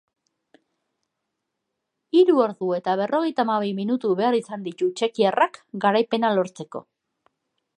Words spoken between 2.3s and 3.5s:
ordu eta berrogeita